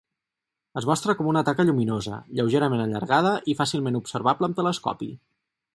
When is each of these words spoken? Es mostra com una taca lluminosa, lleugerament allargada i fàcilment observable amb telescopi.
Es 0.79 0.87
mostra 0.91 1.15
com 1.19 1.29
una 1.33 1.43
taca 1.49 1.65
lluminosa, 1.67 2.19
lleugerament 2.39 2.83
allargada 2.87 3.35
i 3.53 3.57
fàcilment 3.61 4.01
observable 4.03 4.49
amb 4.51 4.63
telescopi. 4.63 5.15